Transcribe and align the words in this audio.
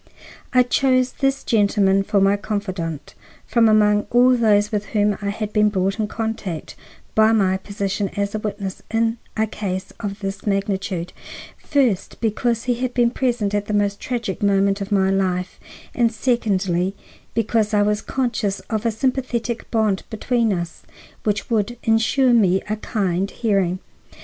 I 0.51 0.63
chose 0.63 1.11
this 1.11 1.43
gentleman 1.43 2.01
for 2.01 2.19
my 2.19 2.35
confidant, 2.35 3.13
from 3.45 3.69
among 3.69 4.07
all 4.09 4.35
those 4.35 4.71
with 4.71 4.87
whom 4.97 5.15
I 5.21 5.29
had 5.29 5.53
been 5.53 5.69
brought 5.69 5.99
in 5.99 6.07
contact 6.07 6.75
by 7.13 7.31
my 7.33 7.57
position 7.57 8.09
as 8.17 8.33
witness 8.33 8.81
in 8.89 9.19
a 9.37 9.45
case 9.45 9.93
of 9.99 10.17
this 10.21 10.47
magnitude, 10.47 11.13
first, 11.55 12.19
because 12.19 12.63
he 12.63 12.73
had 12.73 12.95
been 12.95 13.11
present 13.11 13.53
at 13.53 13.67
the 13.67 13.75
most 13.75 13.99
tragic 13.99 14.41
moment 14.41 14.81
of 14.81 14.91
my 14.91 15.11
life, 15.11 15.59
and 15.93 16.11
secondly, 16.11 16.95
because 17.35 17.71
I 17.71 17.83
was 17.83 18.01
conscious 18.01 18.59
of 18.71 18.87
a 18.87 18.91
sympathetic 18.91 19.69
bond 19.69 20.01
between 20.09 20.51
us 20.51 20.81
which 21.25 21.51
would 21.51 21.77
insure 21.83 22.33
me 22.33 22.59
a 22.67 22.77
kind 22.77 23.29
hearing. 23.29 23.77